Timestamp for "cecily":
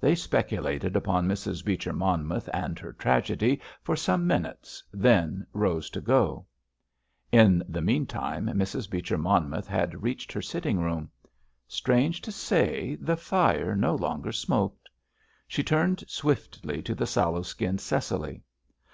17.82-18.44